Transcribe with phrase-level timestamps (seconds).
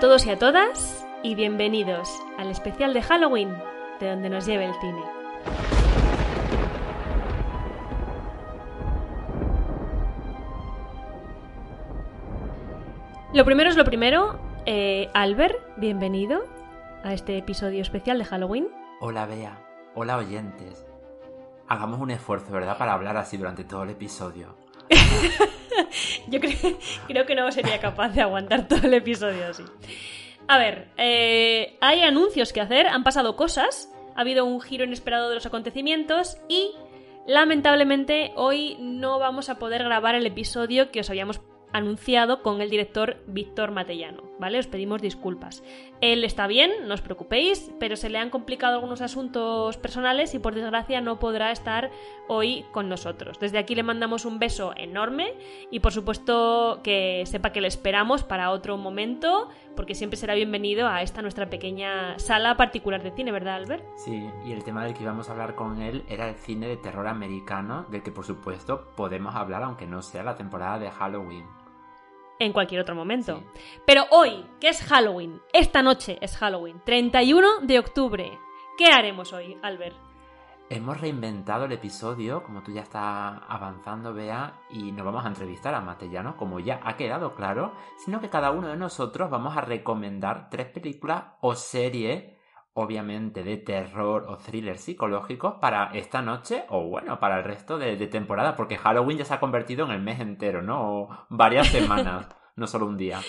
[0.00, 3.54] a todos y a todas y bienvenidos al especial de Halloween
[4.00, 5.02] de donde nos lleve el cine.
[13.34, 16.44] Lo primero es lo primero, eh, Albert, bienvenido
[17.04, 18.68] a este episodio especial de Halloween.
[19.00, 19.62] Hola Bea,
[19.94, 20.86] hola oyentes.
[21.68, 22.78] Hagamos un esfuerzo, ¿verdad?
[22.78, 24.56] Para hablar así durante todo el episodio.
[26.28, 29.64] Yo creo, creo que no sería capaz de aguantar todo el episodio así.
[30.48, 35.28] A ver, eh, hay anuncios que hacer, han pasado cosas, ha habido un giro inesperado
[35.28, 36.72] de los acontecimientos y
[37.26, 41.40] lamentablemente hoy no vamos a poder grabar el episodio que os habíamos
[41.72, 44.58] anunciado con el director Víctor Matellano, ¿vale?
[44.58, 45.62] Os pedimos disculpas.
[46.00, 50.38] Él está bien, no os preocupéis, pero se le han complicado algunos asuntos personales y
[50.38, 51.90] por desgracia no podrá estar
[52.28, 53.38] hoy con nosotros.
[53.38, 55.34] Desde aquí le mandamos un beso enorme
[55.70, 60.88] y por supuesto que sepa que le esperamos para otro momento, porque siempre será bienvenido
[60.88, 63.84] a esta nuestra pequeña sala particular de cine, ¿verdad, Albert?
[63.96, 66.76] Sí, y el tema del que íbamos a hablar con él era el cine de
[66.76, 71.59] terror americano, del que por supuesto podemos hablar aunque no sea la temporada de Halloween
[72.40, 73.44] en cualquier otro momento.
[73.86, 78.38] Pero hoy, que es Halloween, esta noche es Halloween, 31 de octubre.
[78.76, 79.94] ¿Qué haremos hoy, Albert?
[80.72, 85.74] Hemos reinventado el episodio, como tú ya estás avanzando, Bea, y no vamos a entrevistar
[85.74, 89.62] a Matellano, como ya ha quedado claro, sino que cada uno de nosotros vamos a
[89.62, 92.39] recomendar tres películas o series,
[92.72, 97.96] obviamente de terror o thriller psicológicos, para esta noche o bueno, para el resto de,
[97.96, 101.02] de temporada, porque Halloween ya se ha convertido en el mes entero, ¿no?
[101.02, 103.20] O varias semanas, no solo un día.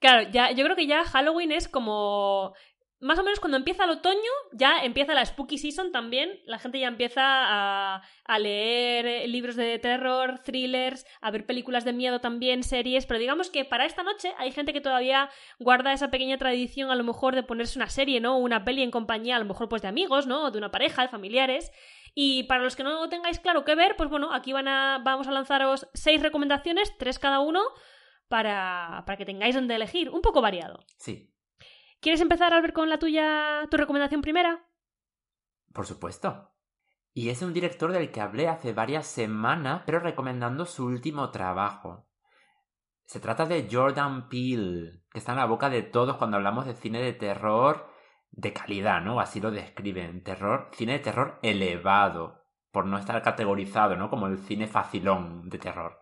[0.00, 2.54] Claro, ya, yo creo que ya Halloween es como
[3.00, 4.18] más o menos cuando empieza el otoño,
[4.52, 6.38] ya empieza la spooky season también.
[6.44, 11.94] La gente ya empieza a, a, leer libros de terror, thrillers, a ver películas de
[11.94, 13.06] miedo también, series.
[13.06, 16.94] Pero digamos que para esta noche hay gente que todavía guarda esa pequeña tradición, a
[16.94, 18.36] lo mejor, de ponerse una serie, ¿no?
[18.36, 20.50] Una peli en compañía, a lo mejor, pues de amigos, ¿no?
[20.50, 21.72] De una pareja, de familiares.
[22.14, 25.26] Y para los que no tengáis claro qué ver, pues bueno, aquí van a, vamos
[25.26, 27.62] a lanzaros seis recomendaciones, tres cada uno,
[28.28, 30.10] para, para que tengáis donde elegir.
[30.10, 30.84] Un poco variado.
[30.98, 31.30] Sí.
[32.00, 34.66] ¿Quieres empezar, Albert, con la tuya, tu recomendación primera?
[35.74, 36.50] Por supuesto.
[37.12, 42.08] Y es un director del que hablé hace varias semanas, pero recomendando su último trabajo.
[43.04, 46.74] Se trata de Jordan Peele, que está en la boca de todos cuando hablamos de
[46.74, 47.90] cine de terror
[48.30, 49.20] de calidad, ¿no?
[49.20, 50.22] Así lo describen.
[50.22, 54.08] Terror, cine de terror elevado, por no estar categorizado, ¿no?
[54.08, 55.99] Como el cine facilón de terror.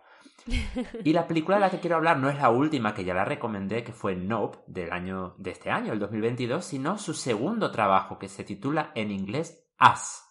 [1.04, 3.24] Y la película de la que quiero hablar no es la última, que ya la
[3.24, 8.18] recomendé, que fue Nope, del año, de este año, el 2022, sino su segundo trabajo,
[8.18, 10.24] que se titula en inglés Us.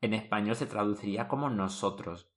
[0.00, 2.30] En español se traduciría como Nosotros.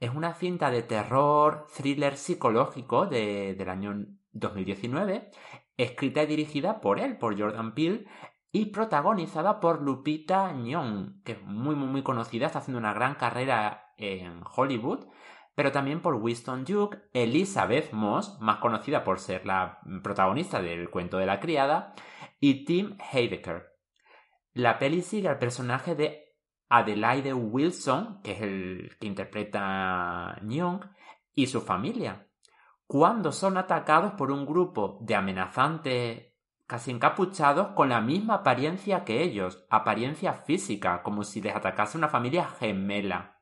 [0.00, 5.30] Es una cinta de terror, thriller psicológico de, del año 2019,
[5.76, 8.06] escrita y dirigida por él, por Jordan Peele,
[8.52, 13.14] y protagonizada por Lupita Nyong, que es muy, muy, muy conocida, está haciendo una gran
[13.14, 15.06] carrera en Hollywood
[15.54, 21.18] pero también por Winston Duke, Elizabeth Moss, más conocida por ser la protagonista del cuento
[21.18, 21.94] de la criada,
[22.38, 23.70] y Tim Heidecker.
[24.52, 26.36] La peli sigue al personaje de
[26.68, 30.84] Adelaide Wilson, que es el que interpreta Young,
[31.34, 32.26] y su familia,
[32.86, 36.30] cuando son atacados por un grupo de amenazantes
[36.66, 42.08] casi encapuchados con la misma apariencia que ellos, apariencia física, como si les atacase una
[42.08, 43.39] familia gemela.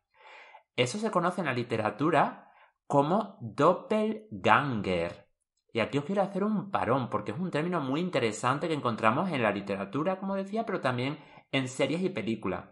[0.79, 2.53] Eso se conoce en la literatura
[2.87, 5.29] como doppelganger.
[5.73, 9.29] Y aquí os quiero hacer un parón, porque es un término muy interesante que encontramos
[9.33, 11.19] en la literatura, como decía, pero también
[11.51, 12.67] en series y películas.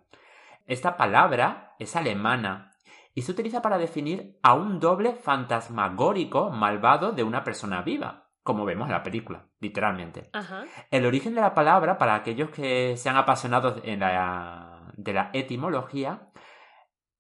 [0.66, 2.70] Esta palabra es alemana
[3.12, 8.64] y se utiliza para definir a un doble fantasmagórico malvado de una persona viva, como
[8.64, 9.48] vemos en la película.
[9.58, 10.30] literalmente.
[10.32, 10.64] Ajá.
[10.92, 16.30] El origen de la palabra, para aquellos que sean apasionados en la, de la etimología,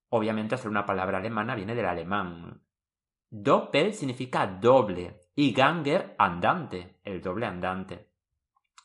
[0.08, 2.62] obviamente ser una palabra alemana viene del alemán.
[3.28, 8.08] Doppel significa doble y Ganger andante, el doble andante.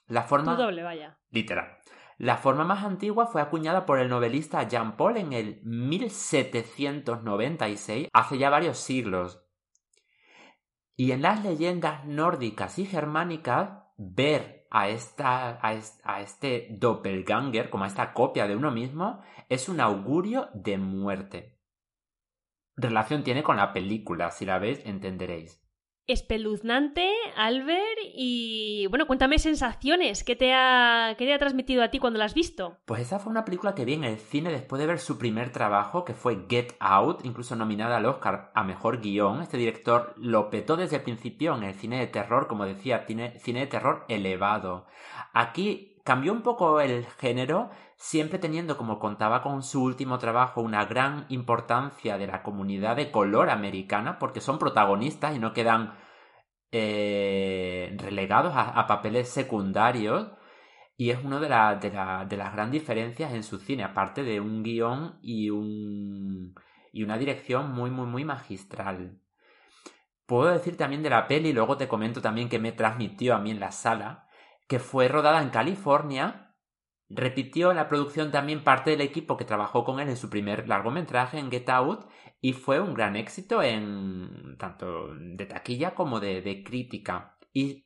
[0.07, 1.17] La forma Tu doble, vaya.
[1.29, 1.77] literal.
[2.17, 8.37] La forma más antigua fue acuñada por el novelista Jean Paul en el 1796, hace
[8.37, 9.43] ya varios siglos.
[10.95, 17.69] Y en las leyendas nórdicas y germánicas, ver a, esta, a, es- a este doppelganger,
[17.69, 21.59] como a esta copia de uno mismo, es un augurio de muerte.
[22.75, 25.60] Relación tiene con la película, si la veis entenderéis.
[26.07, 30.23] Espeluznante, Albert, y bueno, cuéntame sensaciones.
[30.23, 32.77] ¿Qué te, ha, ¿Qué te ha transmitido a ti cuando la has visto?
[32.85, 35.51] Pues esa fue una película que vi en el cine después de ver su primer
[35.51, 39.41] trabajo, que fue Get Out, incluso nominada al Oscar a Mejor Guión.
[39.41, 43.39] Este director lo petó desde el principio en el cine de terror, como decía, cine,
[43.39, 44.87] cine de terror elevado.
[45.33, 50.85] Aquí cambió un poco el género, siempre teniendo, como contaba con su último trabajo, una
[50.85, 55.93] gran importancia de la comunidad de color americana, porque son protagonistas y no quedan
[56.71, 60.29] eh, relegados a- papeles secundarios.
[60.97, 64.63] Y es una de, de, de las grandes diferencias en su cine, aparte de un
[64.63, 66.55] guion y, un,
[66.93, 69.19] y una dirección muy, muy, muy magistral.
[70.25, 73.51] Puedo decir también de la peli, luego te comento también que me transmitió a mí
[73.51, 74.27] en la sala,
[74.71, 76.55] que fue rodada en California.
[77.09, 80.69] Repitió en la producción también parte del equipo que trabajó con él en su primer
[80.69, 82.05] largometraje en Get Out
[82.39, 87.37] y fue un gran éxito en tanto de taquilla como de, de crítica.
[87.51, 87.85] Y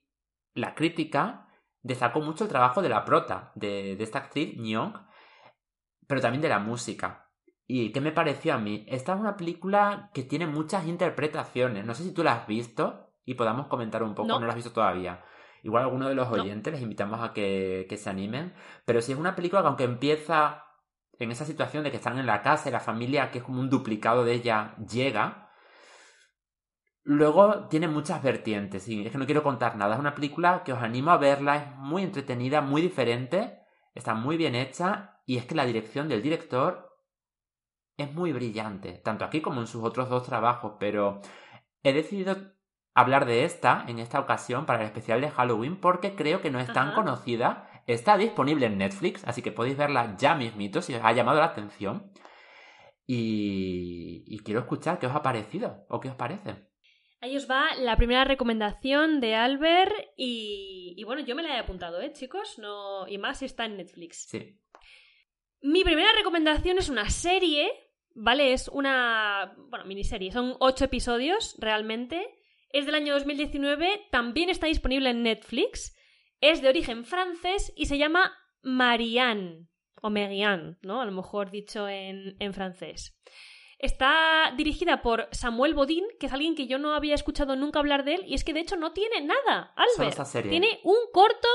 [0.54, 1.48] la crítica
[1.82, 4.94] destacó mucho el trabajo de la prota, de, de esta actriz, Nyong,
[6.06, 7.32] pero también de la música.
[7.66, 8.86] ¿Y qué me pareció a mí?
[8.88, 11.84] Esta es una película que tiene muchas interpretaciones.
[11.84, 14.28] No sé si tú la has visto y podamos comentar un poco.
[14.28, 14.40] No.
[14.40, 15.26] No, la has visto todavía.
[15.66, 16.42] Igual alguno de los No.
[16.44, 18.54] oyentes les invitamos a que, que se animen.
[18.86, 20.64] Pero si es una película que aunque empieza
[21.18, 23.60] en esa situación de que están en la casa y la familia, que es como
[23.60, 25.42] un duplicado de ella, llega,
[27.08, 29.94] Luego tiene muchas vertientes y es que no quiero contar nada.
[29.94, 33.60] Es una película que os animo a verla, es muy entretenida, muy diferente,
[33.94, 36.98] está muy bien hecha y es que la dirección del director
[37.98, 41.22] es muy brillante, tanto aquí como en sus otros dos trabajos, pero
[41.84, 42.55] he decidido
[42.96, 46.60] hablar de esta en esta ocasión para el especial de Halloween porque creo que no
[46.60, 46.96] es tan Ajá.
[46.96, 47.70] conocida.
[47.86, 51.46] Está disponible en Netflix, así que podéis verla ya mismito si os ha llamado la
[51.46, 52.12] atención.
[53.06, 56.68] Y, y quiero escuchar qué os ha parecido o qué os parece.
[57.22, 61.60] Ahí os va la primera recomendación de Albert y, y bueno, yo me la he
[61.60, 62.58] apuntado, ¿eh, chicos?
[62.60, 64.26] No, y más si está en Netflix.
[64.30, 64.60] Sí.
[65.62, 67.72] Mi primera recomendación es una serie,
[68.14, 68.54] ¿vale?
[68.54, 72.24] Es una, bueno, miniserie, son ocho episodios realmente.
[72.76, 75.96] Es del año 2019, también está disponible en Netflix.
[76.42, 79.70] Es de origen francés y se llama Marianne,
[80.02, 81.00] o Marianne, ¿no?
[81.00, 83.18] A lo mejor dicho en, en francés.
[83.80, 88.04] Está dirigida por Samuel Bodin, que es alguien que yo no había escuchado nunca hablar
[88.04, 90.50] de él, y es que de hecho no tiene nada, Albert.
[90.50, 91.48] Tiene un corto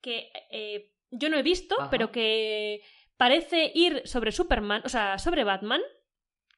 [0.00, 1.88] que eh, yo no he visto, Ajá.
[1.88, 2.82] pero que
[3.16, 5.82] parece ir sobre Superman, o sea, sobre Batman.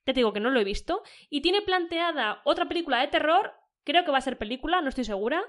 [0.04, 1.02] Te digo que no lo he visto.
[1.28, 5.04] Y tiene planteada otra película de terror, creo que va a ser película, no estoy
[5.04, 5.42] segura,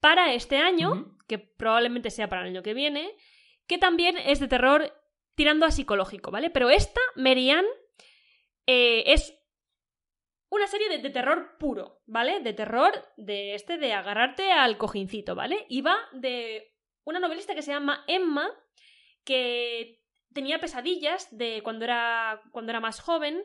[0.00, 3.14] para este año, que probablemente sea para el año que viene,
[3.66, 4.92] que también es de terror
[5.34, 6.50] tirando a psicológico, ¿vale?
[6.50, 7.64] Pero esta, Merian,
[8.66, 9.38] eh, es
[10.50, 12.40] una serie de, de terror puro, ¿vale?
[12.40, 15.64] De terror de este de agarrarte al cojincito, ¿vale?
[15.68, 16.74] Y va de
[17.04, 18.50] una novelista que se llama Emma,
[19.24, 20.02] que
[20.32, 23.42] tenía pesadillas de cuando era, cuando era más joven.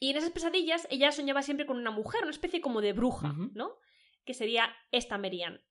[0.00, 3.34] Y en esas pesadillas ella soñaba siempre con una mujer, una especie como de bruja.
[3.52, 3.76] ¿no?
[4.24, 5.62] Que sería esta Merian.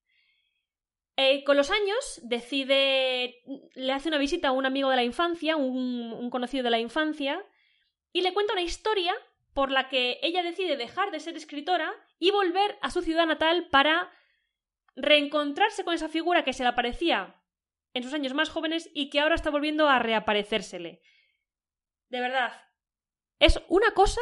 [1.17, 3.41] Eh, con los años decide,
[3.75, 6.79] le hace una visita a un amigo de la infancia, un, un conocido de la
[6.79, 7.43] infancia,
[8.13, 9.13] y le cuenta una historia
[9.53, 13.67] por la que ella decide dejar de ser escritora y volver a su ciudad natal
[13.69, 14.09] para
[14.95, 17.35] reencontrarse con esa figura que se le aparecía
[17.93, 21.01] en sus años más jóvenes y que ahora está volviendo a reaparecérsele.
[22.09, 22.53] De verdad,
[23.39, 24.21] es una cosa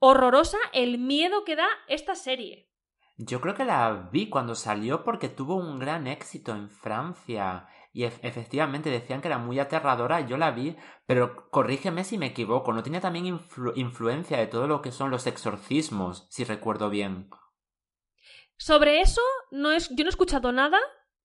[0.00, 2.70] horrorosa el miedo que da esta serie.
[3.16, 7.68] Yo creo que la vi cuando salió porque tuvo un gran éxito en Francia.
[7.92, 10.76] Y ef- efectivamente decían que era muy aterradora, yo la vi,
[11.06, 15.10] pero corrígeme si me equivoco, ¿no tenía también influ- influencia de todo lo que son
[15.10, 17.28] los exorcismos, si recuerdo bien?
[18.56, 20.78] Sobre eso, no es, yo no he escuchado nada.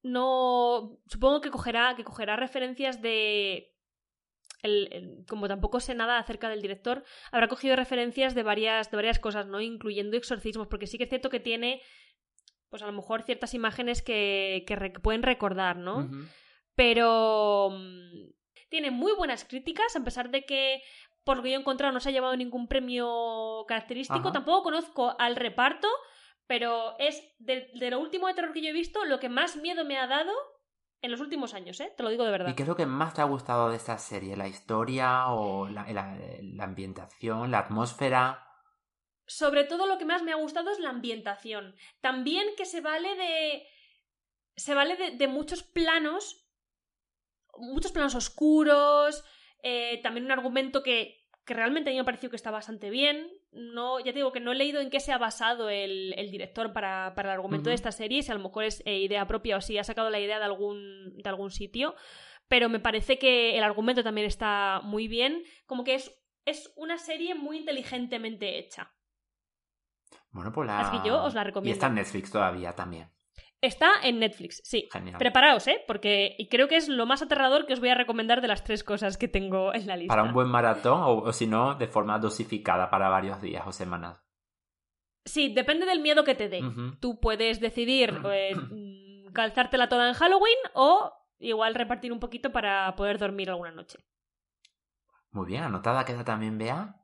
[0.03, 0.97] No.
[1.07, 3.72] Supongo que cogerá, que cogerá referencias de.
[4.63, 8.97] El- el- como tampoco sé nada acerca del director, habrá cogido referencias de varias, de
[8.97, 9.61] varias cosas, ¿no?
[9.61, 11.81] Incluyendo exorcismos, porque sí que es cierto que tiene
[12.69, 16.09] pues a lo mejor ciertas imágenes que, que re- pueden recordar, ¿no?
[16.75, 18.31] Pero mm,
[18.69, 20.81] tiene muy buenas críticas, a pesar de que,
[21.23, 24.19] por lo que yo he encontrado, no se ha llevado ningún premio característico.
[24.19, 24.31] Ajá.
[24.31, 25.87] Tampoco conozco al reparto,
[26.47, 29.55] pero es de, de lo último de terror que yo he visto, lo que más
[29.57, 30.31] miedo me ha dado
[31.03, 31.93] en los últimos años, ¿eh?
[31.95, 32.49] Te lo digo de verdad.
[32.49, 34.35] ¿Y qué es lo que más te ha gustado de esta serie?
[34.35, 38.47] ¿La historia o la, la- la ambientación, la atmósfera?
[39.27, 41.75] Sobre todo lo que más me ha gustado es la ambientación.
[42.01, 43.67] También que se vale de.
[44.55, 46.39] Se vale de, de muchos planos.
[47.57, 49.23] Muchos planos oscuros.
[49.61, 52.89] eh, también un argumento que, que realmente a mí me ha parecido que está bastante
[52.89, 53.29] bien.
[53.51, 56.31] No, ya te digo que no he leído en qué se ha basado el, el
[56.31, 59.27] director para, para el argumento de esta serie, si a lo mejor es eh, idea
[59.27, 61.95] propia o si ha sacado la idea de algún, de algún sitio.
[62.47, 65.43] Pero me parece que el argumento también está muy bien.
[65.65, 66.13] Como que es,
[66.45, 68.93] es una serie muy inteligentemente hecha.
[70.31, 70.79] Bueno, pues la...
[70.79, 71.73] Así que yo os la Y recomiendo.
[71.73, 73.09] está en Netflix todavía también.
[73.63, 74.89] Está en Netflix, sí.
[74.91, 75.17] Genial.
[75.17, 75.81] Preparaos, ¿eh?
[75.87, 78.83] Porque creo que es lo más aterrador que os voy a recomendar de las tres
[78.83, 80.13] cosas que tengo en la lista.
[80.13, 83.71] Para un buen maratón o, o si no, de forma dosificada para varios días o
[83.71, 84.21] semanas.
[85.23, 86.61] Sí, depende del miedo que te dé.
[86.99, 92.93] Tú puedes decidir eh, mm, calzártela toda en Halloween o igual repartir un poquito para
[92.97, 93.97] poder dormir alguna noche.
[95.31, 96.97] Muy bien, anotada queda también Bea.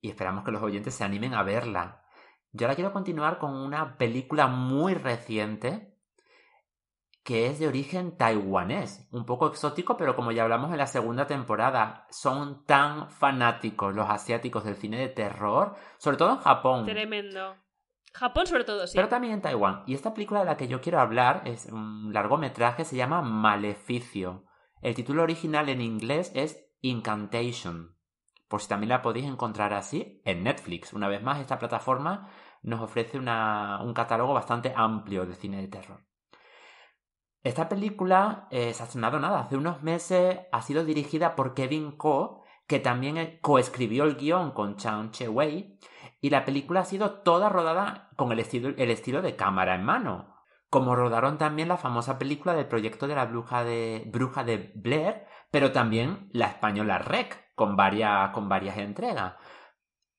[0.00, 2.04] Y esperamos que los oyentes se animen a verla.
[2.50, 5.91] Yo ahora quiero continuar con una película muy reciente
[7.24, 9.08] que es de origen taiwanés.
[9.12, 14.10] Un poco exótico, pero como ya hablamos en la segunda temporada, son tan fanáticos los
[14.10, 16.84] asiáticos del cine de terror, sobre todo en Japón.
[16.84, 17.56] Tremendo.
[18.12, 18.92] Japón sobre todo, sí.
[18.96, 19.84] Pero también en Taiwán.
[19.86, 24.44] Y esta película de la que yo quiero hablar es un largometraje, se llama Maleficio.
[24.82, 27.96] El título original en inglés es Incantation.
[28.48, 30.92] Por si también la podéis encontrar así en Netflix.
[30.92, 32.28] Una vez más, esta plataforma
[32.62, 36.04] nos ofrece una- un catálogo bastante amplio de cine de terror.
[37.42, 41.92] Esta película eh, se ha estrenado nada, hace unos meses, ha sido dirigida por Kevin
[41.92, 45.78] Ko, que también eh, coescribió el guion con Chang Che-wei,
[46.20, 49.84] y la película ha sido toda rodada con el estilo, el estilo de cámara en
[49.84, 50.36] mano.
[50.70, 55.26] Como rodaron también la famosa película del proyecto de la bruja de, bruja de Blair,
[55.50, 59.34] pero también la española Rec, con varias, con varias entregas.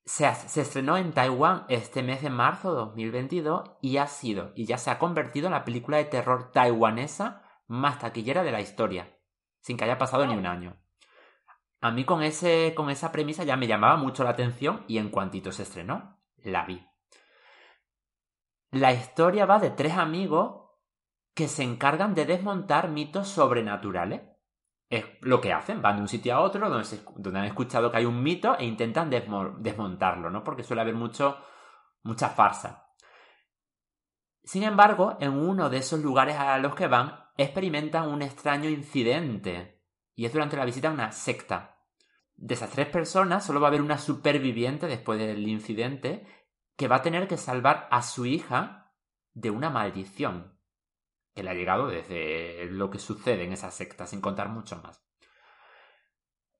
[0.06, 4.78] Se, estrenó en Taiwán este mes de marzo de 2022 y ha sido, y ya
[4.78, 9.18] se ha convertido en la película de terror taiwanesa más taquillera de la historia,
[9.62, 10.78] sin que haya pasado ni un año.
[11.80, 15.10] A mí con, ese, con esa premisa ya me llamaba mucho la atención y en
[15.10, 16.86] cuantito se estrenó, la vi.
[18.72, 20.64] La historia va de tres amigos
[21.34, 24.22] que se encargan de desmontar mitos sobrenaturales.
[24.94, 28.06] Es lo que hacen, van de un sitio a otro donde, han escuchado que hay
[28.06, 30.44] un mito e intentan desmo- desmontarlo, ¿no?
[30.44, 31.36] Porque suele haber mucho,
[32.04, 32.92] mucha farsa.
[34.44, 39.84] Sin embargo, en uno de esos lugares a los que van, experimentan un extraño incidente.
[40.14, 41.80] Y es durante la visita a una secta.
[42.36, 46.28] De esas tres personas, solo va a haber una superviviente después del incidente
[46.78, 48.94] que va a tener que salvar a su hija
[49.34, 50.53] de una maldición
[51.34, 55.04] que le ha llegado desde lo que sucede en esa secta, sin contar mucho más.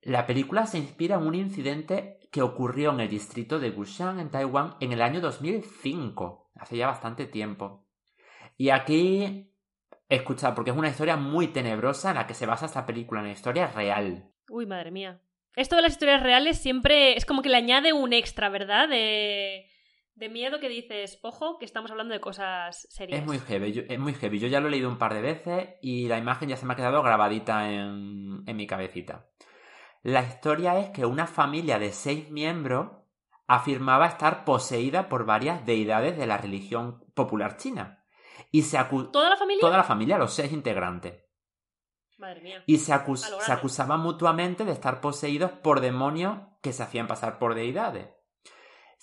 [0.02, 4.30] La película se inspira en un incidente que ocurrió en el distrito de Gushan, en
[4.30, 7.88] Taiwán, en el año 2005, hace ya bastante tiempo.
[8.58, 9.54] Y aquí,
[10.10, 13.28] escuchad, porque es una historia muy tenebrosa en la que se basa esta película, en
[13.28, 14.30] la historia real.
[14.50, 15.22] Uy, madre mía.
[15.56, 18.90] Esto de las historias reales siempre es como que le añade un extra, ¿verdad?
[18.90, 19.68] De,
[20.16, 23.20] de miedo que dices, ojo, que estamos hablando de cosas serias.
[23.22, 24.40] Es muy heavy, yo, es muy heavy.
[24.40, 26.74] Yo ya lo he leído un par de veces y la imagen ya se me
[26.74, 29.28] ha quedado grabadita en, en mi cabecita.
[30.04, 32.92] La historia es que una familia de seis miembros
[33.48, 38.04] afirmaba estar poseída por varias deidades de la religión popular china.
[38.52, 39.62] Y se acu- ¿Toda la familia?
[39.62, 41.24] toda la familia, los seis integrantes.
[42.18, 42.64] Madre mía.
[42.68, 47.56] Y se, acus- acusaban mutuamente de estar poseídos por demonios que se hacían pasar por
[47.56, 48.08] deidades.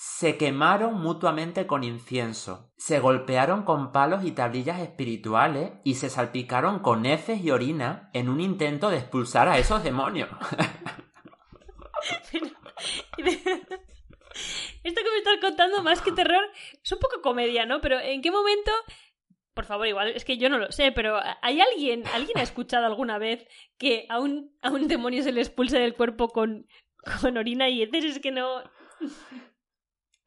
[0.02, 6.78] Se quemaron mutuamente con incienso, se golpearon con palos y tablillas espirituales y se salpicaron
[6.78, 10.30] con heces y orina en un intento de expulsar a esos demonios.
[13.18, 16.44] Esto que me estás contando, más que terror,
[16.82, 17.82] es un poco comedia, ¿no?
[17.82, 18.70] Pero ¿en qué momento?
[19.52, 22.86] Por favor, igual, es que yo no lo sé, pero ¿hay alguien, alguien ha escuchado
[22.86, 26.66] alguna vez que a un, a un demonio se le expulse del cuerpo con,
[27.20, 28.06] con orina y heces?
[28.06, 28.62] Es que no...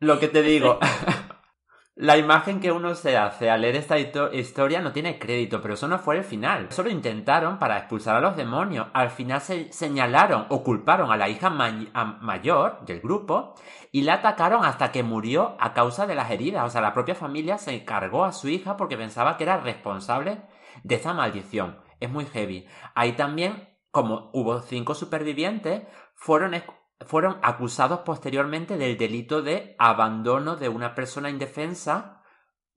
[0.04, 0.80] Lo que te digo.
[1.96, 5.88] La imagen que uno se hace al leer esta historia no tiene crédito, pero eso
[5.88, 6.68] no fue el final.
[6.70, 8.88] Eso lo intentaron para expulsar a los demonios.
[8.94, 13.54] Al final se señalaron o culparon a la hija mayor del grupo
[13.94, 16.66] y la atacaron hasta que murió a causa de las heridas.
[16.66, 20.42] O sea, la propia familia se encargó a su hija porque pensaba que era responsable
[20.84, 21.80] de esa maldición.
[22.02, 22.68] Es muy heavy.
[22.94, 25.84] Ahí también, como hubo cinco supervivientes,
[26.16, 26.56] fueron
[27.02, 32.22] fueron acusados posteriormente del delito de abandono de una persona indefensa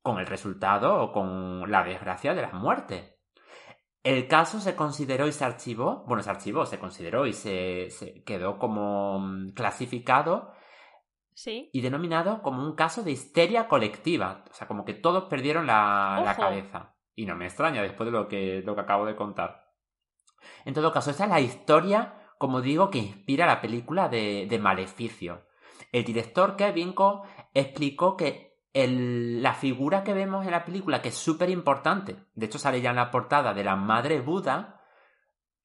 [0.03, 3.19] con el resultado o con la desgracia de la muerte.
[4.03, 7.89] El caso se consideró y se archivó, bueno, se archivó, se consideró y se,
[8.25, 10.53] quedó como mm, clasificado
[11.35, 11.71] ¿Sí?
[11.73, 14.45] y denominado como un caso de histeria colectiva.
[14.49, 16.95] O sea, como que todos perdieron la, la cabeza.
[17.17, 19.73] Y no me extraña después de lo que, lo que acabo de contar.
[20.65, 24.59] En todo caso, esa es la historia como digo, que inspira la película de, de
[24.59, 25.47] Maleficio.
[25.93, 27.23] El director Kevin Co
[27.55, 32.59] explicó que la figura que vemos en la película, que es súper importante, de hecho
[32.59, 34.83] sale ya en la portada de la Madre Buda,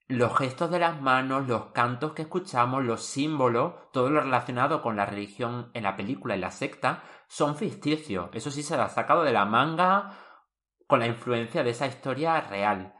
[0.07, 4.95] los gestos de las manos, los cantos que escuchamos, los símbolos, todo lo relacionado con
[4.95, 8.29] la religión en la película y la secta, son ficticios.
[8.33, 10.17] Eso sí se ha sacado de la manga
[10.87, 12.93] con la influencia de esa historia real.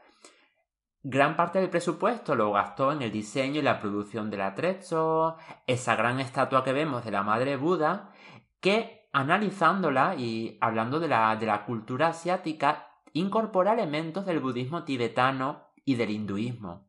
[1.04, 5.96] Gran parte del presupuesto lo gastó en el diseño y la producción del atrecho, esa
[5.96, 8.12] gran estatua que vemos de la Madre Buda,
[8.60, 15.72] que analizándola y hablando de la, de la cultura asiática, incorpora elementos del budismo tibetano
[15.84, 16.86] y del hinduismo.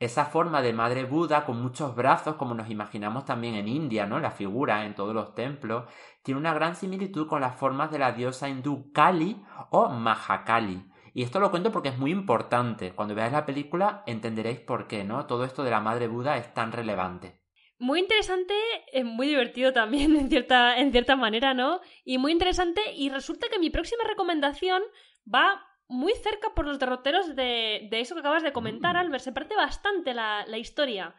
[0.00, 4.18] Esa forma de Madre Buda con muchos brazos, como nos imaginamos también en India, ¿no?
[4.18, 5.84] La figura en todos los templos,
[6.24, 10.84] tiene una gran similitud con las formas de la diosa hindú Kali o Mahakali,
[11.16, 12.92] y esto lo cuento porque es muy importante.
[12.92, 15.24] Cuando veáis la película entenderéis por qué, ¿no?
[15.24, 17.40] Todo esto de la Madre Buda es tan relevante.
[17.78, 18.52] Muy interesante,
[18.92, 21.80] es muy divertido también en cierta, en cierta manera, ¿no?
[22.04, 24.82] Y muy interesante y resulta que mi próxima recomendación
[25.26, 28.98] va muy cerca por los derroteros de, de eso que acabas de comentar, mm.
[28.98, 29.24] Albert.
[29.24, 31.14] Se parte bastante la, la historia.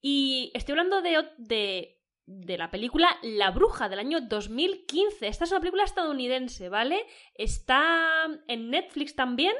[0.00, 5.26] Y estoy hablando de, de de la película La Bruja del año 2015.
[5.26, 7.06] Esta es una película estadounidense, ¿vale?
[7.34, 9.54] Está en Netflix también.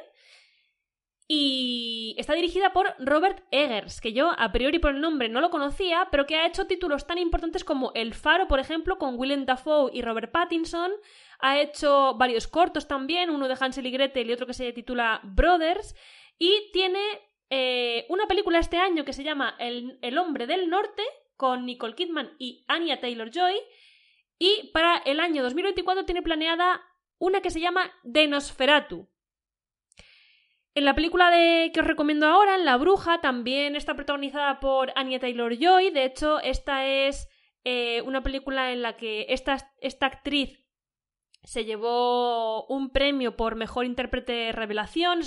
[1.29, 5.49] Y está dirigida por Robert Eggers, que yo a priori por el nombre no lo
[5.49, 9.47] conocía, pero que ha hecho títulos tan importantes como El Faro, por ejemplo, con Willem
[9.47, 10.93] Dafoe y Robert Pattinson.
[11.39, 15.21] Ha hecho varios cortos también, uno de Hansel y Gretel y otro que se titula
[15.23, 15.95] Brothers.
[16.39, 17.01] Y tiene
[17.49, 21.03] eh, una película este año que se llama el, el Hombre del Norte,
[21.43, 23.57] con Nicole Kidman y Anya Taylor Joy.
[24.39, 26.81] Y para el año 2024 tiene planeada
[27.19, 29.09] una que se llama Denosferatu.
[30.77, 34.93] En la película de, que os recomiendo ahora, en La Bruja, también está protagonizada por
[34.95, 35.91] Anya Taylor Joy.
[35.91, 37.29] De hecho, esta es
[37.65, 40.65] eh, una película en la que esta, esta actriz
[41.43, 45.23] se llevó un premio por mejor intérprete revelación.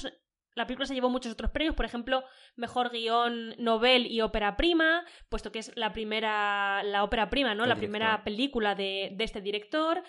[0.55, 2.23] La película se llevó muchos otros premios, por ejemplo,
[2.55, 7.65] mejor guion novel y ópera prima, puesto que es la primera, la ópera prima, ¿no?
[7.65, 10.01] la primera película de, de, este director.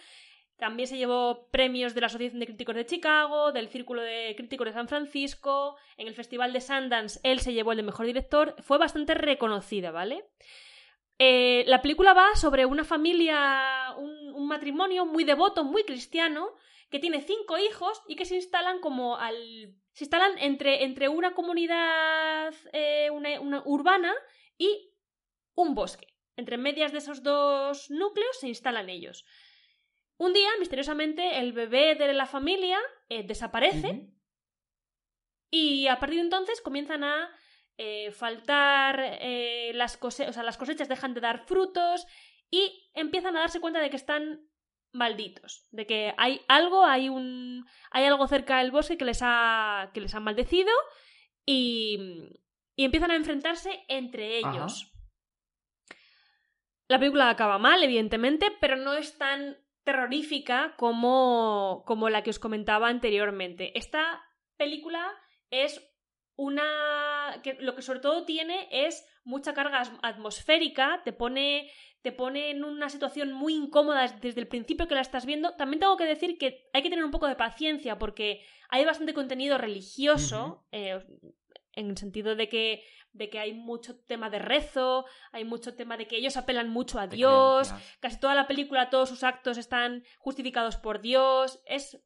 [0.57, 4.69] También se llevó premios de la Asociación de Críticos de Chicago, del Círculo de Críticos
[4.69, 8.55] de San Francisco, en el Festival de Sundance él se llevó el de Mejor Director,
[8.61, 10.25] fue bastante reconocida, ¿vale?
[11.19, 16.51] Eh, la película va sobre una familia, un, un matrimonio muy devoto, muy cristiano,
[16.89, 21.33] que tiene cinco hijos y que se instalan como al se instalan entre, entre una
[21.33, 24.13] comunidad eh, una, urbana
[24.59, 24.93] y
[25.55, 26.15] un bosque.
[26.37, 29.25] Entre medias de esos dos núcleos se instalan ellos.
[30.19, 32.79] Un día, misteriosamente, el bebé de la familia
[33.09, 34.11] eh, desaparece
[35.51, 37.31] y a partir de entonces comienzan a
[37.79, 39.19] eh, faltar
[39.73, 42.07] las, o sea, las cosechas dejan de dar frutos
[42.51, 44.47] y empiezan a darse cuenta de que están
[44.97, 49.91] malditos, de que hay algo, hay un hay algo cerca del bosque que les ha
[49.95, 50.73] que les ha maldecido
[51.45, 52.31] y
[52.75, 54.93] y empiezan a enfrentarse entre ellos.
[56.89, 62.39] La película acaba mal, evidentemente, pero no es tan terrorífica como como la que os
[62.39, 63.77] comentaba anteriormente.
[63.79, 64.23] Esta
[64.57, 65.13] película
[65.51, 65.81] es
[66.37, 71.71] una que lo que sobre todo tiene es mucha carga atmosférica, te pone
[72.07, 75.57] te pone en una situación muy incómoda desde el principio que la estás viendo.
[75.57, 79.13] También tengo que decir que hay que tener un poco de paciencia porque hay bastante
[79.13, 81.05] contenido religioso, eh,
[81.73, 85.97] en el sentido de que, de que hay mucho tema de rezo, hay mucho tema
[85.97, 90.05] de que ellos apelan mucho a Dios, casi toda la película, todos sus actos están
[90.21, 91.61] justificados por Dios.
[91.67, 92.01] Es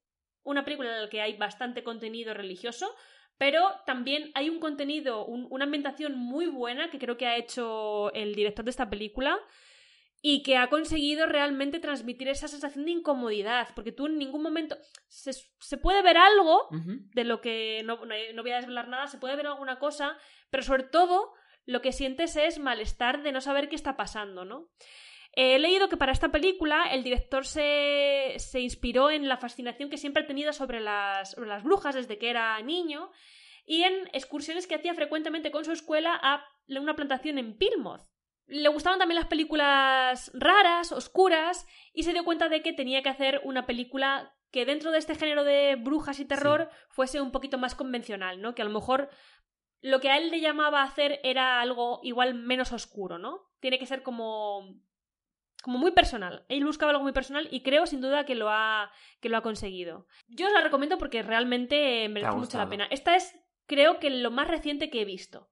[0.44, 2.90] una película en la que hay bastante contenido religioso,
[3.36, 8.34] pero también hay un contenido, una ambientación muy buena que creo que ha hecho el
[8.34, 9.38] director de esta película
[10.22, 14.76] y que ha conseguido realmente transmitir esa sensación de incomodidad, porque tú en ningún momento
[15.08, 19.06] se, se puede ver algo de lo que no, no, no voy a desvelar nada,
[19.06, 20.18] se puede ver alguna cosa,
[20.50, 21.32] pero sobre todo
[21.64, 24.68] lo que sientes es malestar de no saber qué está pasando, ¿no?
[25.32, 29.96] He leído que para esta película el director se, se inspiró en la fascinación que
[29.96, 33.10] siempre ha tenido sobre las, sobre las brujas desde que era niño
[33.64, 38.09] y en excursiones que hacía frecuentemente con su escuela a una plantación en Pilmoth.
[38.46, 43.08] Le gustaban también las películas raras, oscuras, y se dio cuenta de que tenía que
[43.08, 47.58] hacer una película que dentro de este género de brujas y terror fuese un poquito
[47.58, 48.54] más convencional, ¿no?
[48.54, 49.10] Que a lo mejor
[49.80, 53.50] lo que a él le llamaba hacer era algo igual menos oscuro, ¿no?
[53.60, 54.80] Tiene que ser como
[55.62, 56.46] como muy personal.
[56.48, 59.42] Él buscaba algo muy personal y creo sin duda que lo ha que lo ha
[59.42, 60.06] conseguido.
[60.28, 62.86] Yo os la recomiendo porque realmente merece mucho la pena.
[62.90, 63.34] Esta es
[63.66, 65.49] creo que lo más reciente que he visto.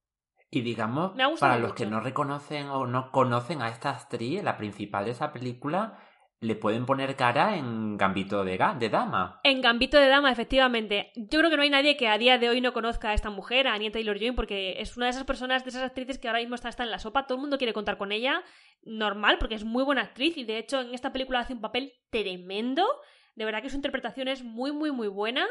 [0.50, 5.04] Y digamos, para los que no reconocen o no conocen a esta actriz, la principal
[5.04, 5.98] de esa película,
[6.40, 9.40] le pueden poner cara en Gambito de, de Dama.
[9.42, 11.10] En Gambito de Dama, efectivamente.
[11.16, 13.28] Yo creo que no hay nadie que a día de hoy no conozca a esta
[13.28, 16.40] mujer, a Anya Taylor-Joy, porque es una de esas personas, de esas actrices que ahora
[16.40, 17.26] mismo está, está en la sopa.
[17.26, 18.42] Todo el mundo quiere contar con ella.
[18.84, 21.92] Normal, porque es muy buena actriz y de hecho en esta película hace un papel
[22.10, 22.86] tremendo.
[23.34, 25.44] De verdad que su interpretación es muy, muy, muy buena.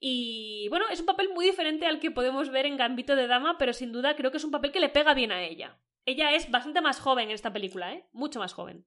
[0.00, 3.56] Y bueno, es un papel muy diferente al que podemos ver en Gambito de Dama,
[3.58, 5.78] pero sin duda creo que es un papel que le pega bien a ella.
[6.04, 8.06] Ella es bastante más joven en esta película, ¿eh?
[8.12, 8.86] Mucho más joven.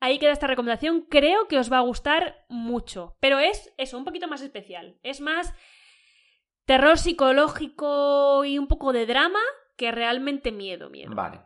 [0.00, 4.04] Ahí queda esta recomendación, creo que os va a gustar mucho, pero es eso, un
[4.04, 4.98] poquito más especial.
[5.02, 5.52] Es más
[6.66, 9.40] terror psicológico y un poco de drama
[9.76, 11.14] que realmente miedo, miedo.
[11.14, 11.40] Vale.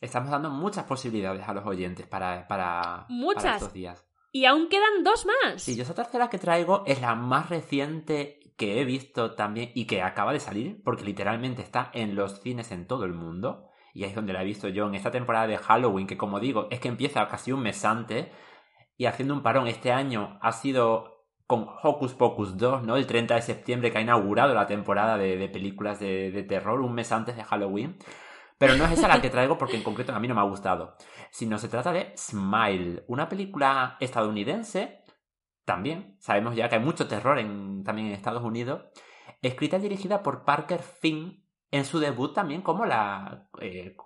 [0.00, 3.42] Estamos dando muchas posibilidades a los oyentes para, para, Muchas.
[3.42, 4.09] para estos días.
[4.32, 5.62] Y aún quedan dos más.
[5.62, 9.86] Sí, yo esa tercera que traigo es la más reciente que he visto también y
[9.86, 13.66] que acaba de salir, porque literalmente está en los cines en todo el mundo.
[13.94, 16.38] Y ahí es donde la he visto yo en esta temporada de Halloween, que como
[16.38, 18.28] digo, es que empieza casi un mes antes.
[18.96, 22.96] Y haciendo un parón este año ha sido con Hocus Pocus 2, ¿no?
[22.96, 26.94] El 30 de septiembre que ha inaugurado la temporada de, películas de, de terror, un
[26.94, 27.96] mes antes de Halloween.
[28.60, 30.44] Pero no es esa la que traigo porque en concreto a mí no me ha
[30.44, 30.94] gustado.
[31.30, 35.02] Sino se trata de Smile, una película estadounidense
[35.64, 36.18] también.
[36.20, 38.82] Sabemos ya que hay mucho terror también en Estados Unidos.
[39.40, 43.96] Escrita y dirigida por Parker Finn en su debut también como, la, eh,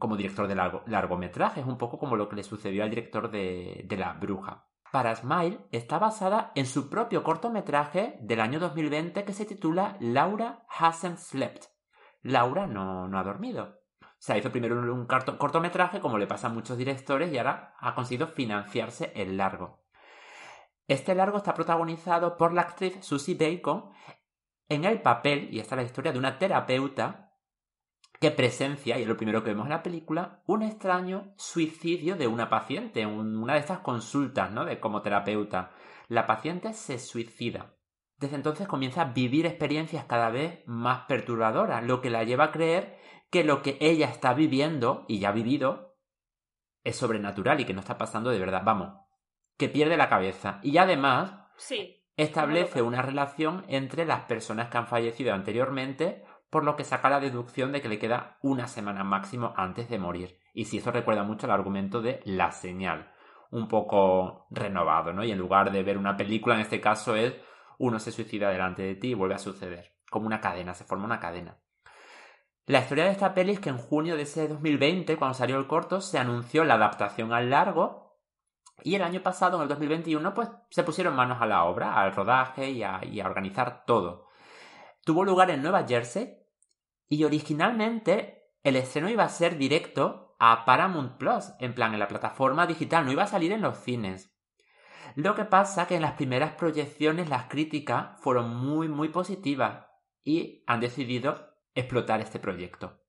[0.00, 1.60] como director de largo, largometraje.
[1.60, 4.66] Es un poco como lo que le sucedió al director de, de La Bruja.
[4.90, 10.66] Para Smile está basada en su propio cortometraje del año 2020 que se titula Laura
[10.68, 11.66] Hasn't Slept.
[12.22, 13.83] Laura no, no ha dormido.
[14.24, 17.94] O sea, hizo primero un, cortometraje, como le pasa a muchos directores, y ahora ha
[17.94, 19.84] conseguido financiarse el largo.
[20.88, 23.90] Este largo está protagonizado por la actriz Susie Bacon
[24.70, 27.34] en el papel, y esta es la historia de una terapeuta
[28.18, 32.26] que presencia, y es lo primero que vemos en la película, un extraño suicidio de
[32.26, 34.64] una paciente, un- una de estas consultas, ¿no?
[34.64, 35.72] De como terapeuta.
[36.08, 37.74] La paciente se suicida.
[38.16, 42.52] Desde entonces comienza a vivir experiencias cada vez más perturbadoras, lo que la lleva a
[42.52, 45.96] creer que lo que ella está viviendo y ya ha vivido
[46.84, 48.62] es sobrenatural y que no está pasando de verdad.
[48.64, 48.94] Vamos,
[49.58, 50.60] que pierde la cabeza.
[50.62, 52.04] Y además Sí.
[52.16, 57.18] establece una relación entre las personas que han fallecido anteriormente, por lo que saca la
[57.18, 60.38] deducción de que le queda una semana máximo antes de morir.
[60.52, 63.10] Y si eso recuerda mucho al argumento de la señal,
[63.50, 65.24] un poco renovado, ¿no?
[65.24, 67.34] Y en lugar de ver una película, en este caso es
[67.78, 69.96] uno se suicida delante de ti y vuelve a suceder.
[70.08, 71.58] Como una cadena, se forma una cadena.
[72.66, 75.66] La historia de esta peli es que en junio de ese 2020, cuando salió el
[75.66, 78.04] corto, se anunció la adaptación al largo
[78.82, 82.14] y el año pasado, en el 2021, pues se pusieron manos a la obra, al
[82.14, 84.28] rodaje y a, organizar todo.
[85.04, 86.38] Tuvo lugar en Nueva Jersey
[87.08, 92.08] y originalmente el estreno iba a ser directo a Paramount Plus, en plan en la
[92.08, 94.34] plataforma digital, no iba a salir en los cines.
[95.14, 99.86] Lo que pasa que en las primeras proyecciones las críticas fueron muy muy positivas
[100.24, 103.00] y han decidido explotar este proyecto.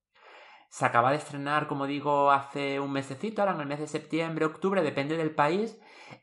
[0.70, 4.46] Se acaba de estrenar, como digo, hace un mesecito, ahora en el mes de septiembre,
[4.46, 5.80] octubre, depende del país.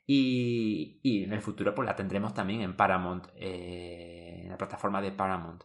[0.06, 5.00] Y, y en el futuro pues la tendremos también en Paramount, eh, en la plataforma
[5.00, 5.64] de Paramount.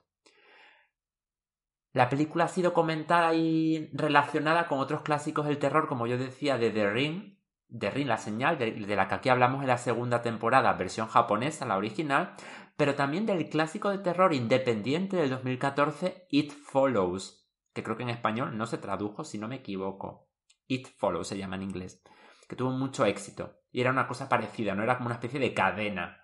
[1.93, 6.57] La película ha sido comentada y relacionada con otros clásicos del terror, como yo decía,
[6.57, 7.39] de The Ring,
[7.77, 11.07] The Ring, la señal, de, de la que aquí hablamos en la segunda temporada, versión
[11.07, 12.35] japonesa, la original,
[12.77, 18.09] pero también del clásico de terror independiente del 2014, It Follows, que creo que en
[18.09, 20.29] español no se tradujo, si no me equivoco.
[20.67, 22.03] It Follows se llama en inglés,
[22.47, 23.57] que tuvo mucho éxito.
[23.71, 26.21] Y era una cosa parecida, no era como una especie de cadena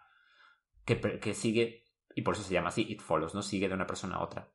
[0.86, 1.86] que, que sigue
[2.16, 3.42] Y por eso se llama así, It Follows, ¿no?
[3.42, 4.52] Sigue de una persona a otra.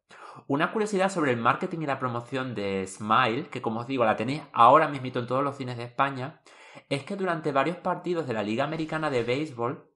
[0.46, 4.14] Una curiosidad sobre el marketing y la promoción de Smile, que como os digo, la
[4.14, 6.40] tenéis ahora mismo en todos los cines de España,
[6.88, 9.87] es que durante varios partidos de la Liga Americana de Béisbol,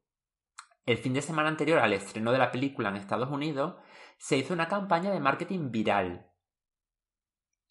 [0.87, 3.77] el fin de semana anterior al estreno de la película en Estados Unidos,
[4.19, 6.27] se hizo una campaña de marketing viral.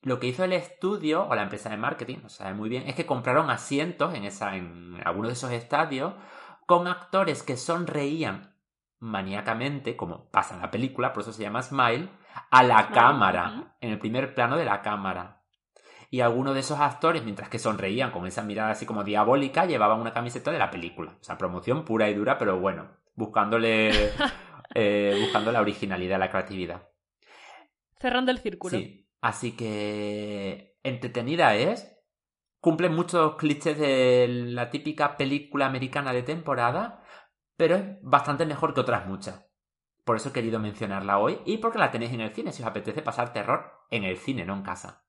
[0.02, 2.96] Lo que hizo el estudio o la empresa de marketing, no sabe muy bien, es
[2.96, 6.14] que compraron asientos en, esa, en algunos de esos estadios
[6.66, 8.56] con actores que sonreían
[9.00, 12.10] maníacamente, como pasa en la película, por eso se llama Smile,
[12.50, 15.44] a la cámara, en el primer plano de la cámara.
[16.10, 20.02] Y algunos de esos actores, mientras que sonreían con esa mirada así como diabólica, llevaban
[20.02, 21.18] una camiseta de la película.
[21.20, 22.90] O sea, promoción pura y dura, pero bueno,
[23.22, 23.92] buscándole,
[24.76, 26.90] eh, buscando la originalidad, la creatividad.
[28.00, 28.78] Cerrando el círculo.
[28.78, 31.88] Sí, así que entretenida es.
[32.60, 37.04] Cumple muchos clichés de la típica película americana de temporada,
[37.58, 39.48] pero es bastante mejor que otras muchas.
[40.04, 42.68] Por eso he querido mencionarla hoy y porque la tenéis en el cine, si os
[42.68, 45.06] apetece pasar terror en el cine, no en casa.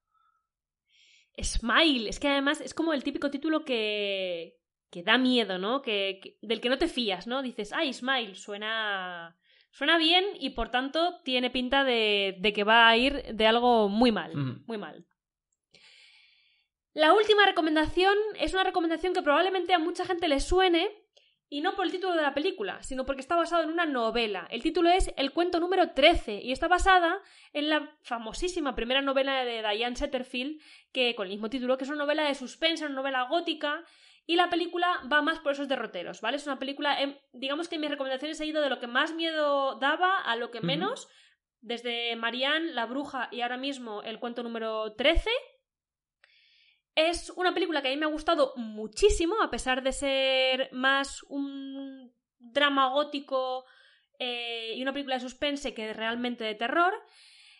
[1.43, 4.62] Smile, es que además es como el típico título que,
[4.93, 5.81] que da miedo, ¿no?
[5.81, 7.43] Que, del que no te fías, ¿no?
[7.43, 9.35] Dices, ay, Smile, suena,
[9.71, 13.89] suena bien y por tanto tiene pinta de, de que va a ir de algo
[13.89, 14.35] muy mal,
[14.67, 15.07] muy mal.
[16.93, 20.91] La última recomendación es una recomendación que probablemente a mucha gente le suene,
[21.53, 24.49] y no por el título de la película, sino porque está basado en una novela.
[24.51, 27.21] El título es El cuento número 13 y está basada
[27.53, 31.91] en la famosísima primera novela de Diane Setterfield, que con el mismo título, que es
[31.91, 33.85] una novela de suspense, una novela gótica,
[34.33, 36.39] y la película va más por esos derroteros, ¿vale?
[36.39, 39.75] Es una película, em, digamos que mis recomendaciones ha ido de lo que más miedo
[39.79, 41.07] daba a lo que menos,
[41.61, 45.29] desde Marianne, La Bruja y ahora mismo el cuento número 13
[46.95, 51.23] es una película que a mí me ha gustado muchísimo, a pesar de ser más
[51.25, 53.67] un drama gótico
[54.19, 56.95] eh, y una película de suspense que realmente de terror.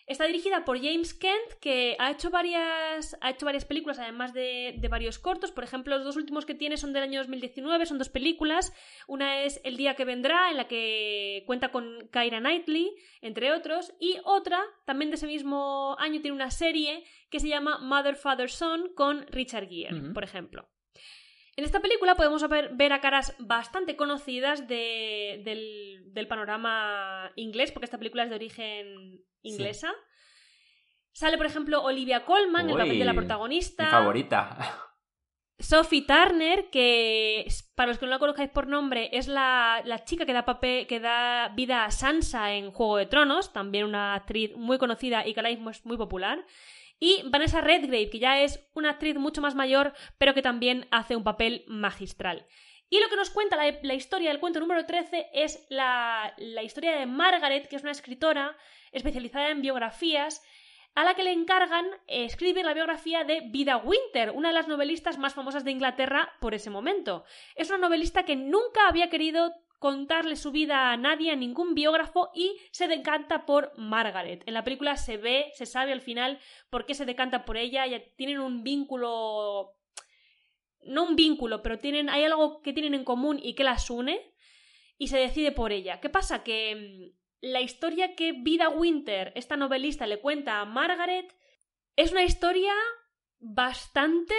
[0.05, 4.75] Está dirigida por James Kent, que ha hecho varias, ha hecho varias películas, además de,
[4.77, 5.51] de, varios cortos.
[5.51, 8.73] Por ejemplo, los dos últimos que tiene son del año 2019, son dos películas.
[9.07, 13.93] Una es El día que vendrá, en la que cuenta con Kyra Knightley, entre otros.
[13.99, 18.49] Y otra, también de ese mismo año, tiene una serie que se llama Mother, Father,
[18.49, 20.67] Son, con Richard Gere, por ejemplo.
[21.55, 28.23] En esta película podemos ver, a caras bastante conocidas del, panorama inglés, porque esta película
[28.23, 29.93] es de origen inglesa.
[31.11, 33.85] Sale, por ejemplo, Olivia Colman, el papel de la protagonista.
[33.85, 34.89] Mi favorita.
[35.59, 40.33] Sophie Turner, que para los que no la conozcáis por nombre, es la, chica que
[40.33, 44.79] da, papel, que da vida a Sansa en Juego de Tronos, también una actriz muy
[44.79, 46.43] conocida y que ahora mismo es muy popular.
[47.05, 51.17] Y Vanessa Redgrave, que ya es una actriz mucho más mayor, pero que también hace
[51.17, 52.47] un papel magistral.
[52.89, 56.97] Y lo que nos cuenta la, historia del cuento número 13 es la, la historia
[56.97, 58.55] de Margaret, que es una escritora
[58.93, 60.41] especializada en biografías,
[60.95, 65.17] a la que le encargan escribir la biografía de Vida Winter, una de las novelistas
[65.17, 67.25] más famosas de Inglaterra por ese momento.
[67.57, 72.31] Es una novelista que nunca había querido contarle su vida a nadie, a ningún biógrafo,
[72.33, 74.41] y se decanta por Margaret.
[74.45, 77.85] En la película se ve, se sabe al final por qué se decanta por ella,
[77.85, 79.75] ya tienen un vínculo.
[80.83, 82.09] No un vínculo, pero tienen.
[82.09, 84.21] hay algo que tienen en común y que las une.
[84.97, 85.99] Y se decide por ella.
[85.99, 86.45] ¿Qué pasa?
[86.45, 91.35] Que mm, la historia que Vida Winter, esta novelista, le cuenta a Margaret,
[91.97, 92.73] es una historia
[93.37, 94.33] bastante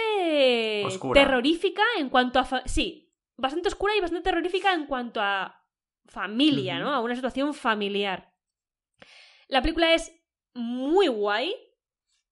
[1.13, 2.63] terrorífica en cuanto a...
[2.65, 3.04] Sí,
[3.37, 5.61] bastante oscura y bastante terrorífica en cuanto a
[6.07, 6.93] familia, ¿no?
[6.93, 8.33] A una situación familiar.
[9.47, 10.13] La película es
[10.53, 11.55] muy guay.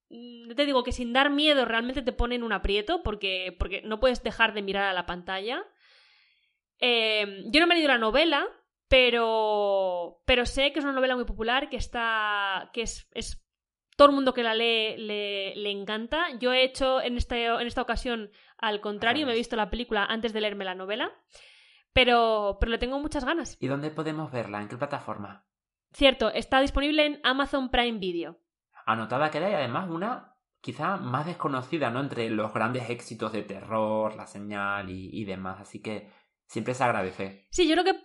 [0.10, 3.82] Mm, te digo que sin dar miedo realmente te pone en un aprieto porque, porque
[3.82, 5.66] no puedes dejar de mirar a la pantalla.
[6.80, 8.48] Em, yo no me he leído la novela,
[8.88, 12.70] pero, pero sé que es una novela muy popular, que está.
[12.74, 13.44] que es, es
[13.96, 16.38] todo el mundo que la lee le, le, encanta.
[16.40, 18.32] Yo he hecho en, este, en esta ocasión
[18.64, 21.12] al contrario, me he visto la película antes de leerme la novela,
[21.92, 23.58] pero, pero le tengo muchas ganas.
[23.60, 24.62] ¿Y dónde podemos verla?
[24.62, 25.46] ¿En qué plataforma?
[25.92, 28.40] Cierto, está disponible en Amazon Prime Video.
[28.86, 32.00] Anotada queda y además una quizá más desconocida, ¿no?
[32.00, 35.60] Entre los grandes éxitos de terror, la señal y, y demás.
[35.60, 36.10] Así que
[36.48, 37.48] siempre se agradece.
[37.52, 38.00] Sí, yo creo que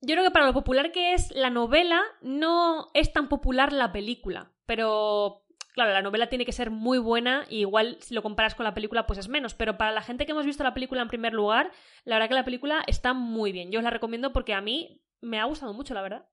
[0.00, 3.90] yo creo que para lo popular que es la novela, no es tan popular la
[3.90, 4.52] película.
[4.66, 5.43] Pero
[5.74, 8.74] Claro, la novela tiene que ser muy buena y igual si lo comparas con la
[8.74, 11.32] película pues es menos, pero para la gente que hemos visto la película en primer
[11.32, 11.72] lugar,
[12.04, 13.72] la verdad que la película está muy bien.
[13.72, 16.28] Yo os la recomiendo porque a mí me ha gustado mucho, la verdad.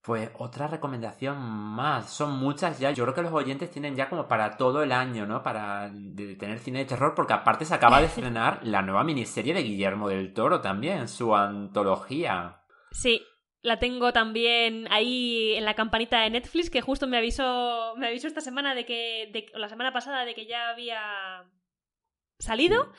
[0.00, 4.28] Pues otra recomendación más, son muchas ya, yo creo que los oyentes tienen ya como
[4.28, 5.42] para todo el año, ¿no?
[5.42, 5.90] Para
[6.38, 10.08] tener cine de terror, porque aparte se acaba de estrenar la nueva miniserie de Guillermo
[10.08, 12.60] del Toro también, su antología.
[12.92, 13.22] Sí,
[13.64, 18.26] la tengo también ahí en la campanita de Netflix, que justo me avisó, me avisó
[18.28, 21.44] esta semana de que, de, la semana pasada de que ya había
[22.38, 22.92] salido.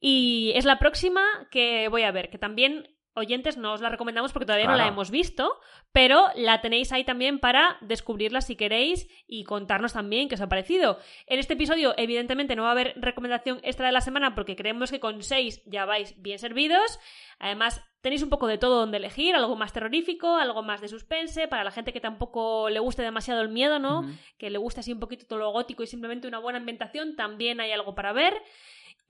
[0.00, 4.32] Y es la próxima que voy a ver, que también oyentes no os la recomendamos
[4.32, 5.60] porque todavía no la hemos visto,
[5.92, 10.48] pero la tenéis ahí también para descubrirla si queréis y contarnos también qué os ha
[10.48, 10.98] parecido.
[11.26, 14.90] En este episodio, evidentemente, no va a haber recomendación extra de la semana porque creemos
[14.90, 16.98] que con seis ya vais bien servidos.
[17.38, 21.48] Además, tenéis un poco de todo donde elegir, algo más terrorífico, algo más de suspense,
[21.48, 24.02] para la gente que tampoco le guste demasiado el miedo, ¿no?
[24.38, 27.60] Que le gusta así un poquito todo lo gótico y simplemente una buena ambientación, también
[27.60, 28.34] hay algo para ver.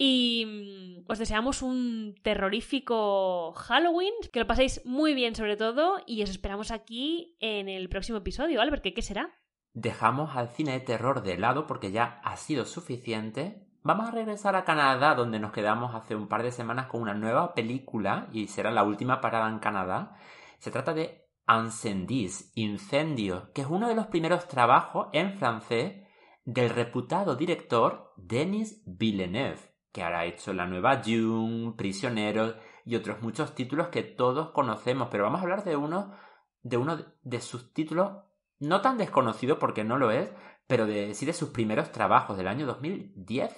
[0.00, 6.22] Y mm, os deseamos un terrorífico Halloween, que lo paséis muy bien sobre todo y
[6.22, 8.61] os esperamos aquí en el próximo episodio.
[8.61, 9.34] Albert, ¿qué, será?
[9.74, 13.66] Dejamos al cine de terror de lado porque ya ha sido suficiente.
[13.82, 17.14] Vamos a regresar a Canadá donde nos quedamos hace un par de semanas con una
[17.14, 20.16] nueva película y será la última parada en Canadá.
[20.58, 26.04] Se trata de Incendis, Incendio, que es uno de los primeros trabajos en francés
[26.44, 29.67] del reputado director Denis Villeneuve
[29.98, 35.08] que ahora ha hecho la nueva June, Prisioneros y otros muchos títulos que todos conocemos,
[35.11, 36.14] pero vamos a hablar de uno
[36.62, 38.12] de uno de sus títulos
[38.61, 40.32] no tan desconocido porque no lo es,
[40.68, 43.50] pero de sí de sus primeros trabajos del año 2010.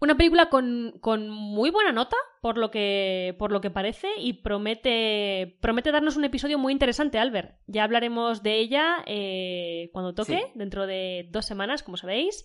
[0.00, 4.32] Una película con, con, muy buena nota, por lo que, por lo que parece, y
[4.42, 7.56] promete, promete darnos un episodio muy interesante, Albert.
[7.68, 12.44] Ya hablaremos de ella eh, cuando toque, dentro de dos semanas, como sabéis.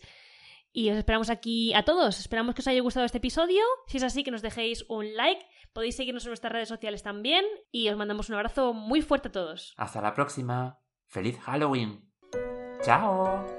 [0.71, 2.19] Y os esperamos aquí a todos.
[2.19, 3.63] Esperamos que os haya gustado este episodio.
[3.87, 5.45] Si es así, que nos dejéis un like.
[5.73, 7.45] Podéis seguirnos en nuestras redes sociales también.
[7.71, 9.73] Y os mandamos un abrazo muy fuerte a todos.
[9.77, 10.79] Hasta la próxima.
[11.07, 12.07] ¡Feliz Halloween!
[12.83, 13.58] ¡Chao!